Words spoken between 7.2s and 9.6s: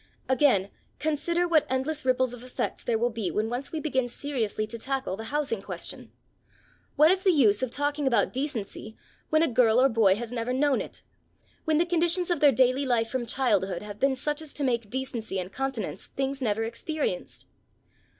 the use of talking about decency, when a